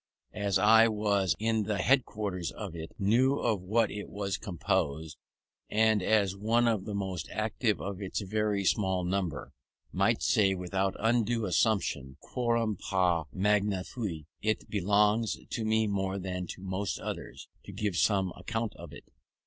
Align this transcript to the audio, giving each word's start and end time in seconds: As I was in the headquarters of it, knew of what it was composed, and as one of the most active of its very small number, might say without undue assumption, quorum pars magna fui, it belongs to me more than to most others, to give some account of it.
As 0.33 0.57
I 0.57 0.87
was 0.87 1.35
in 1.37 1.65
the 1.65 1.77
headquarters 1.77 2.49
of 2.49 2.75
it, 2.75 2.91
knew 2.97 3.35
of 3.37 3.61
what 3.61 3.91
it 3.91 4.09
was 4.09 4.35
composed, 4.39 5.15
and 5.69 6.01
as 6.01 6.35
one 6.35 6.67
of 6.67 6.85
the 6.85 6.95
most 6.95 7.29
active 7.31 7.79
of 7.79 8.01
its 8.01 8.19
very 8.21 8.65
small 8.65 9.03
number, 9.03 9.53
might 9.93 10.23
say 10.23 10.55
without 10.55 10.95
undue 10.97 11.45
assumption, 11.45 12.17
quorum 12.19 12.77
pars 12.77 13.27
magna 13.31 13.83
fui, 13.83 14.25
it 14.41 14.67
belongs 14.71 15.37
to 15.51 15.63
me 15.63 15.85
more 15.85 16.17
than 16.17 16.47
to 16.47 16.63
most 16.63 16.99
others, 16.99 17.47
to 17.65 17.71
give 17.71 17.95
some 17.95 18.33
account 18.35 18.73
of 18.77 18.91
it. 18.93 19.03